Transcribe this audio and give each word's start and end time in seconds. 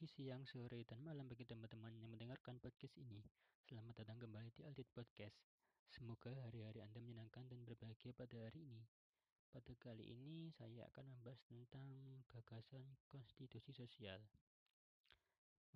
pagi, 0.00 0.16
siang, 0.16 0.48
sore, 0.48 0.80
dan 0.88 0.96
malam 1.04 1.28
bagi 1.28 1.44
teman-teman 1.44 1.92
yang 1.92 2.08
mendengarkan 2.08 2.56
podcast 2.56 2.96
ini. 2.96 3.20
Selamat 3.68 4.00
datang 4.00 4.16
kembali 4.16 4.48
di 4.48 4.64
Aldit 4.64 4.88
Podcast. 4.96 5.36
Semoga 5.92 6.32
hari-hari 6.48 6.80
Anda 6.80 7.04
menyenangkan 7.04 7.44
dan 7.52 7.60
berbahagia 7.68 8.16
pada 8.16 8.32
hari 8.40 8.64
ini. 8.64 8.80
Pada 9.52 9.68
kali 9.76 10.08
ini 10.08 10.48
saya 10.56 10.88
akan 10.88 11.04
membahas 11.04 11.44
tentang 11.44 11.84
gagasan 12.32 12.80
konstitusi 13.12 13.76
sosial. 13.76 14.24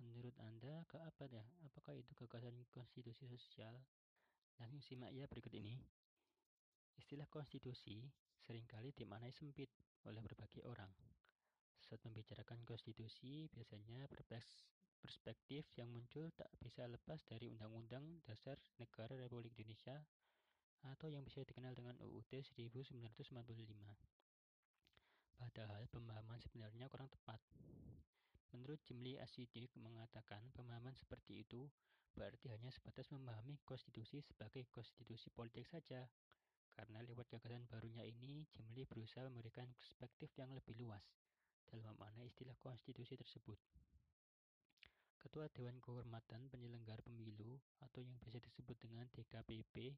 Menurut 0.01 0.33
Anda, 0.41 0.81
ke 0.89 0.97
apa 0.97 1.29
ya? 1.29 1.45
Apakah 1.69 1.93
itu 1.93 2.09
gagasan 2.17 2.65
konstitusi 2.73 3.29
sosial? 3.29 3.77
Langsung 4.57 4.81
simak 4.81 5.13
ya 5.13 5.29
berikut 5.29 5.53
ini. 5.53 5.77
Istilah 6.97 7.29
konstitusi 7.29 8.01
sering 8.41 8.65
kali 8.65 8.89
dimaknai 8.89 9.29
sempit 9.29 9.69
oleh 10.09 10.25
berbagai 10.25 10.65
orang. 10.65 10.89
Saat 11.85 12.01
membicarakan 12.01 12.65
konstitusi, 12.65 13.45
biasanya 13.53 14.09
perspektif 15.05 15.69
yang 15.77 15.85
muncul 15.93 16.33
tak 16.33 16.49
bisa 16.57 16.89
lepas 16.89 17.21
dari 17.29 17.45
Undang-Undang 17.45 18.25
Dasar 18.25 18.57
Negara 18.81 19.13
Republik 19.13 19.53
Indonesia 19.53 20.01
atau 20.81 21.13
yang 21.13 21.21
bisa 21.21 21.45
dikenal 21.45 21.77
dengan 21.77 21.93
UUD 22.01 22.41
1945. 22.41 23.37
Padahal 25.37 25.85
pemahaman 25.93 26.41
sebenarnya 26.41 26.89
kurang 26.89 27.05
tepat. 27.13 27.37
Menurut 28.49 28.81
Jimli 28.89 29.21
Asidik 29.21 29.69
mengatakan 29.77 30.41
pemahaman 30.57 30.97
seperti 30.97 31.45
itu 31.45 31.69
berarti 32.17 32.49
hanya 32.49 32.73
sebatas 32.73 33.13
memahami 33.13 33.61
konstitusi 33.61 34.25
sebagai 34.25 34.65
konstitusi 34.73 35.29
politik 35.29 35.69
saja. 35.69 36.09
Karena 36.73 37.05
lewat 37.05 37.29
gagasan 37.29 37.69
barunya 37.69 38.01
ini, 38.01 38.41
Jimli 38.49 38.89
berusaha 38.89 39.29
memberikan 39.29 39.69
perspektif 39.77 40.33
yang 40.33 40.49
lebih 40.49 40.81
luas 40.81 41.05
dalam 41.69 41.95
makna 41.97 42.25
istilah 42.25 42.55
konstitusi 42.61 43.17
tersebut. 43.17 43.57
Ketua 45.25 45.49
Dewan 45.49 45.81
Kehormatan 45.81 46.53
Penyelenggara 46.53 47.01
Pemilu 47.01 47.57
atau 47.81 47.97
yang 47.97 48.13
biasa 48.21 48.37
disebut 48.37 48.77
dengan 48.77 49.09
DKPP 49.09 49.97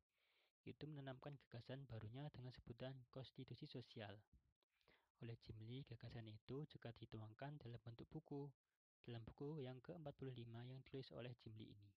itu 0.68 0.84
menanamkan 0.88 1.36
gagasan 1.48 1.84
barunya 1.88 2.28
dengan 2.32 2.52
sebutan 2.56 2.96
konstitusi 3.12 3.68
sosial. 3.68 4.16
Oleh 5.24 5.36
Jimli, 5.44 5.84
gagasan 5.88 6.28
itu 6.32 6.64
juga 6.70 6.96
dituangkan 6.96 7.60
dalam 7.60 7.80
bentuk 7.84 8.08
buku, 8.08 8.48
dalam 9.04 9.24
buku 9.24 9.64
yang 9.64 9.80
ke-45 9.84 10.48
yang 10.48 10.80
ditulis 10.84 11.10
oleh 11.16 11.36
Jimli 11.40 11.76
ini. 11.76 11.90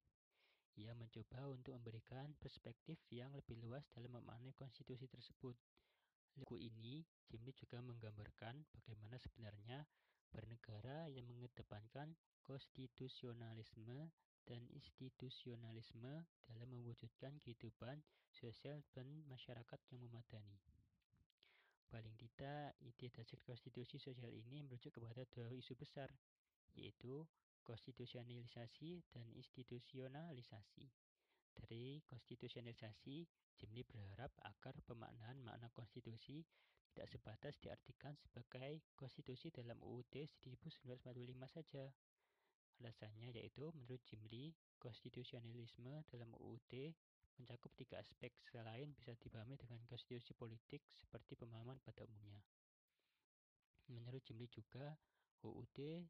Ia 0.79 0.95
mencoba 0.95 1.51
untuk 1.51 1.75
memberikan 1.77 2.31
perspektif 2.39 2.97
yang 3.11 3.35
lebih 3.35 3.59
luas 3.59 3.85
dalam 3.91 4.15
memaknai 4.15 4.55
konstitusi 4.55 5.11
tersebut. 5.11 5.59
Buku 6.31 6.63
ini 6.63 7.03
Jimli 7.27 7.51
juga 7.53 7.83
menggambarkan 7.83 8.55
yang 11.09 11.25
mengedepankan 11.31 12.13
konstitusionalisme 12.45 14.11
dan 14.45 14.61
institusionalisme 14.75 16.27
dalam 16.51 16.69
mewujudkan 16.69 17.39
kehidupan 17.39 18.03
sosial 18.35 18.83
dan 18.91 19.07
masyarakat 19.31 19.79
yang 19.95 20.01
memadani. 20.11 20.59
Paling 21.91 22.15
tidak, 22.19 22.79
ide 22.83 23.11
dasar 23.11 23.39
konstitusi 23.43 23.99
sosial 23.99 24.31
ini 24.31 24.63
merujuk 24.63 24.95
kepada 24.95 25.27
dua 25.27 25.51
isu 25.51 25.75
besar, 25.75 26.11
yaitu 26.79 27.27
konstitusionalisasi 27.67 29.03
dan 29.11 29.27
institusionalisasi. 29.35 30.87
Dari 31.51 31.99
konstitusionalisasi, 32.07 33.27
Jimli 33.59 33.83
berharap 33.85 34.33
agar 34.47 34.73
pemaknaan 34.87 35.43
makna 35.43 35.69
konstitusi 35.75 36.47
tidak 36.91 37.07
sebatas 37.07 37.55
diartikan 37.63 38.19
sebagai 38.19 38.83
konstitusi 38.99 39.55
dalam 39.55 39.79
UUD 39.79 40.27
1945 40.43 41.07
saja. 41.47 41.87
Alasannya 42.81 43.37
yaitu 43.37 43.69
menurut 43.77 44.01
Jimli, 44.09 44.51
konstitusionalisme 44.81 46.03
dalam 46.11 46.33
UUD 46.41 46.73
mencakup 47.39 47.73
tiga 47.77 48.01
aspek 48.01 48.35
selain 48.49 48.93
bisa 48.93 49.17
dipahami 49.17 49.57
dengan 49.57 49.81
konstitusi 49.89 50.35
politik 50.37 50.85
seperti 50.93 51.37
pemahaman 51.37 51.79
pada 51.81 52.05
umumnya. 52.05 52.43
Menurut 53.89 54.21
Jimli 54.27 54.51
juga, 54.51 54.97
UUD 55.47 56.05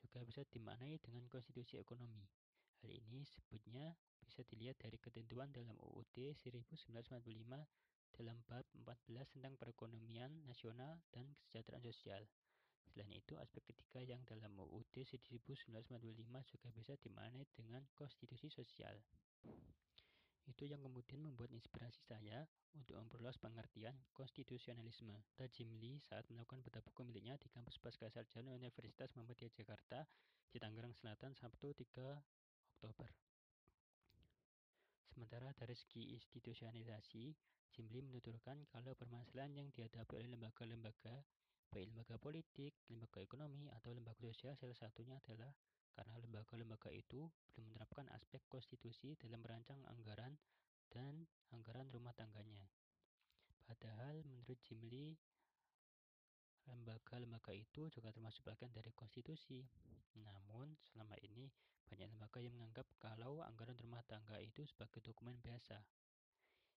juga 0.00 0.20
bisa 0.28 0.44
dimaknai 0.44 1.00
dengan 1.00 1.24
konstitusi 1.32 1.80
ekonomi. 1.80 2.24
Hal 2.84 2.92
ini 2.92 3.24
sebutnya 3.24 3.96
bisa 4.20 4.44
dilihat 4.44 4.76
dari 4.76 5.00
ketentuan 5.00 5.48
dalam 5.52 5.76
UUD 5.80 6.36
1945 6.36 6.84
dalam 8.14 8.38
bab 8.46 8.62
14 8.72 9.34
tentang 9.34 9.58
perekonomian 9.58 10.30
nasional 10.46 11.02
dan 11.10 11.26
kesejahteraan 11.34 11.82
sosial. 11.82 12.22
Selain 12.94 13.10
itu, 13.10 13.34
aspek 13.42 13.66
ketiga 13.66 14.00
yang 14.06 14.22
dalam 14.22 14.54
UUD 14.54 15.02
1945 15.02 15.66
juga 16.46 16.68
bisa 16.70 16.94
dimaknai 17.02 17.42
dengan 17.50 17.82
konstitusi 17.98 18.46
sosial. 18.46 18.94
Itu 20.44 20.68
yang 20.68 20.84
kemudian 20.84 21.24
membuat 21.24 21.50
inspirasi 21.50 22.04
saya 22.04 22.44
untuk 22.76 23.00
memperluas 23.00 23.40
pengertian 23.40 23.96
konstitusionalisme. 24.12 25.16
Tajim 25.34 25.72
Lee 25.80 25.98
saat 26.04 26.28
melakukan 26.28 26.60
bedah 26.62 26.84
buku 26.84 27.02
miliknya 27.02 27.40
di 27.40 27.48
kampus 27.48 27.80
Pasca 27.80 28.12
Sarjana 28.12 28.52
Universitas 28.52 29.10
Muhammadiyah 29.16 29.50
Jakarta 29.56 30.04
di 30.52 30.60
Tangerang 30.60 30.92
Selatan 30.92 31.32
Sabtu 31.32 31.72
3 31.72 31.82
Oktober. 32.76 33.33
Sementara 35.14 35.54
dari 35.54 35.78
segi 35.78 36.10
institusionalisasi, 36.10 37.30
Jimli 37.70 38.02
menuturkan 38.02 38.66
kalau 38.66 38.98
permasalahan 38.98 39.54
yang 39.54 39.70
dihadapi 39.70 40.10
oleh 40.18 40.34
lembaga-lembaga, 40.34 41.22
baik 41.70 41.94
lembaga 41.94 42.18
politik, 42.18 42.74
lembaga 42.90 43.22
ekonomi, 43.22 43.70
atau 43.70 43.94
lembaga 43.94 44.18
sosial 44.26 44.58
salah 44.58 44.74
satunya 44.74 45.14
adalah 45.22 45.54
karena 45.94 46.18
lembaga-lembaga 46.18 46.90
itu 46.90 47.30
belum 47.30 47.70
menerapkan 47.70 48.10
aspek 48.10 48.42
konstitusi 48.50 49.14
dalam 49.14 49.38
merancang 49.38 49.78
anggaran 49.86 50.34
dan 50.90 51.30
anggaran 51.54 51.86
rumah 51.94 52.10
tangganya. 52.18 52.66
Padahal 53.62 54.18
menurut 54.26 54.58
Jimli, 54.66 55.14
lembaga-lembaga 56.68 57.52
itu 57.52 57.88
juga 57.92 58.08
termasuk 58.14 58.44
bagian 58.46 58.72
dari 58.72 58.92
konstitusi. 58.96 59.64
Namun, 60.20 60.72
selama 60.92 61.16
ini 61.20 61.50
banyak 61.88 62.08
lembaga 62.12 62.38
yang 62.40 62.54
menganggap 62.56 62.86
kalau 62.96 63.44
anggaran 63.44 63.76
rumah 63.80 64.00
tangga 64.06 64.40
itu 64.40 64.64
sebagai 64.64 65.04
dokumen 65.04 65.36
biasa, 65.42 65.76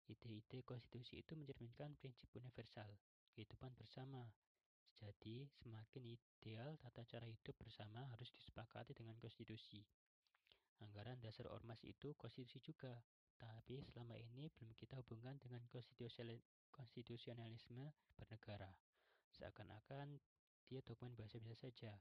Ide-ide 0.04 0.60
konstitusi 0.68 1.24
itu 1.24 1.32
mencerminkan 1.32 1.96
prinsip 1.96 2.28
universal, 2.36 2.92
kehidupan 3.32 3.72
bersama. 3.72 4.20
Jadi, 5.00 5.48
semakin 5.48 6.04
ideal 6.04 6.76
tata 6.76 7.00
cara 7.08 7.24
hidup 7.24 7.56
bersama 7.56 8.04
harus 8.12 8.28
disepakati 8.36 8.92
dengan 8.92 9.16
konstitusi. 9.16 9.80
Anggaran 10.84 11.16
dasar 11.24 11.48
ormas 11.48 11.80
itu 11.88 12.12
konstitusi 12.20 12.60
juga, 12.60 13.00
tapi 13.40 13.80
selama 13.88 14.20
ini 14.20 14.52
belum 14.52 14.76
kita 14.76 15.00
hubungkan 15.00 15.40
dengan 15.40 15.64
konstitusionalisme 15.72 17.88
bernegara. 18.20 18.76
Seakan-akan 19.34 20.14
dia 20.70 20.78
dokumen 20.86 21.18
bahasa 21.18 21.42
biasa 21.42 21.68
saja. 21.68 21.92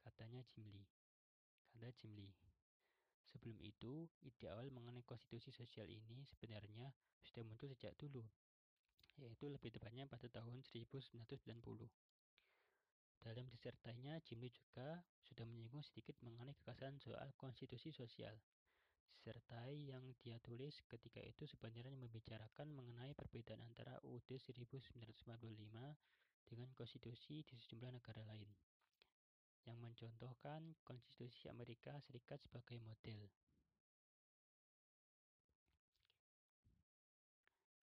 Katanya 0.00 0.46
Jimli. 0.54 0.86
Kata 1.74 1.90
Jimli. 1.98 2.30
Sebelum 3.30 3.58
itu, 3.62 4.10
ide 4.26 4.46
awal 4.50 4.70
mengenai 4.74 5.06
konstitusi 5.06 5.54
sosial 5.54 5.86
ini 5.86 6.26
sebenarnya 6.26 6.90
sudah 7.22 7.46
muncul 7.46 7.70
sejak 7.70 7.94
dulu, 7.94 8.26
yaitu 9.22 9.46
lebih 9.46 9.70
tepatnya 9.70 10.06
pada 10.10 10.26
tahun 10.26 10.66
1990. 10.66 11.30
Dalam 13.20 13.46
disertainya, 13.52 14.18
Jimmy 14.24 14.50
juga 14.50 15.04
sudah 15.22 15.44
menyinggung 15.46 15.84
sedikit 15.84 16.16
mengenai 16.24 16.56
kekasan 16.58 16.98
soal 16.98 17.30
konstitusi 17.36 17.92
sosial. 17.92 18.34
Disertai 19.20 19.92
yang 19.92 20.16
dia 20.24 20.40
tulis 20.40 20.80
ketika 20.88 21.20
itu 21.20 21.44
sebenarnya 21.44 21.92
membicarakan 21.92 22.72
mengenai 22.72 23.12
perbedaan 23.12 23.60
antara 23.60 24.00
UUD 24.00 24.32
1945 24.32 24.96
dengan 26.48 26.68
konstitusi 26.72 27.44
di 27.44 27.52
sejumlah 27.52 28.00
negara 28.00 28.24
lain 28.24 28.48
yang 29.68 29.76
mencontohkan 29.76 30.72
konstitusi 30.88 31.52
Amerika 31.52 32.00
Serikat 32.00 32.40
sebagai 32.40 32.80
model. 32.80 33.28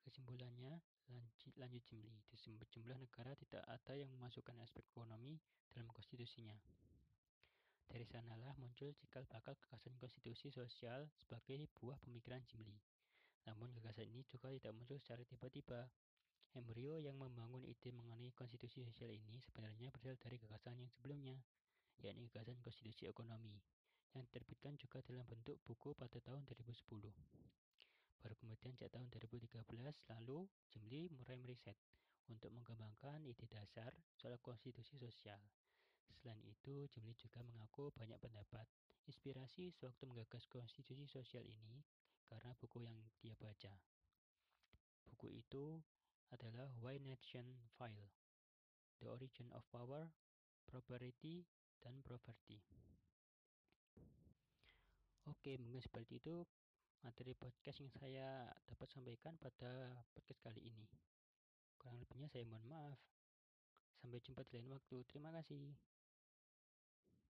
Kesimpulannya, 0.02 0.74
lanjut, 1.14 1.54
lanjut 1.54 1.86
Jimli, 1.86 2.18
di 2.34 2.34
sejumlah 2.34 2.98
negara 2.98 3.38
tidak 3.38 3.62
ada 3.62 3.94
yang 3.94 4.10
memasukkan 4.10 4.58
aspek 4.66 4.82
ekonomi 4.90 5.38
dalam 5.70 5.86
konstitusinya. 5.94 6.58
Dari 7.88 8.04
sanalah 8.04 8.52
muncul 8.60 8.92
cikal 9.00 9.24
bakal 9.32 9.56
gagasan 9.56 9.96
konstitusi 9.96 10.52
sosial 10.52 11.08
sebagai 11.16 11.72
buah 11.80 11.96
pemikiran 12.04 12.44
Jimli. 12.44 12.76
Namun 13.48 13.72
gagasan 13.80 14.12
ini 14.12 14.28
juga 14.28 14.52
tidak 14.52 14.76
muncul 14.76 15.00
secara 15.00 15.24
tiba-tiba. 15.24 15.88
Embrio 16.52 17.00
yang 17.00 17.16
membangun 17.16 17.64
ide 17.64 17.96
mengenai 17.96 18.36
konstitusi 18.36 18.84
sosial 18.84 19.14
ini 19.16 19.40
sebenarnya 19.40 19.88
berasal 19.96 20.20
dari 20.20 20.36
gagasan 20.36 20.80
yang 20.84 20.92
sebelumnya, 20.92 21.38
yakni 22.04 22.28
gagasan 22.28 22.60
konstitusi 22.60 23.08
ekonomi, 23.08 23.56
yang 24.12 24.24
diterbitkan 24.28 24.76
juga 24.76 25.00
dalam 25.06 25.24
bentuk 25.24 25.56
buku 25.64 25.96
pada 25.96 26.20
tahun 26.20 26.44
2010. 26.44 27.14
Baru 28.20 28.36
kemudian 28.42 28.74
sejak 28.76 28.92
tahun 28.92 29.08
2013 29.16 29.64
lalu 30.18 30.50
Jimli 30.74 31.08
mulai 31.14 31.40
meriset 31.40 31.78
untuk 32.28 32.52
mengembangkan 32.52 33.24
ide 33.24 33.48
dasar 33.48 33.96
soal 34.18 34.36
konstitusi 34.44 35.00
sosial. 35.00 35.40
Selain 36.16 36.40
itu, 36.44 36.88
Jimli 36.92 37.16
juga 37.20 37.44
mengaku 37.44 37.92
banyak 37.92 38.20
pendapat 38.20 38.68
inspirasi 39.08 39.72
sewaktu 39.72 40.04
menggagas 40.08 40.48
konstitusi 40.48 41.08
sosial 41.08 41.44
ini 41.48 41.84
karena 42.28 42.52
buku 42.60 42.84
yang 42.84 42.96
dia 43.24 43.36
baca. 43.40 43.72
Buku 45.08 45.32
itu 45.32 45.80
adalah 46.32 46.68
Why 46.84 47.00
Nation 47.00 47.48
File, 47.80 48.12
The 49.00 49.08
Origin 49.08 49.48
of 49.56 49.64
Power, 49.72 50.12
Property, 50.68 51.48
dan 51.80 52.04
Poverty. 52.04 52.60
Oke, 55.28 55.60
mungkin 55.60 55.84
seperti 55.84 56.24
itu 56.24 56.44
materi 57.04 57.36
podcast 57.36 57.84
yang 57.84 57.92
saya 57.92 58.48
dapat 58.64 58.88
sampaikan 58.92 59.36
pada 59.36 59.92
podcast 60.16 60.40
kali 60.40 60.64
ini. 60.64 60.88
Kurang 61.80 62.00
lebihnya 62.00 62.32
saya 62.32 62.48
mohon 62.48 62.64
maaf. 62.68 63.00
Sampai 64.00 64.24
jumpa 64.24 64.44
di 64.48 64.60
lain 64.60 64.72
waktu. 64.72 65.04
Terima 65.08 65.32
kasih. 65.36 65.97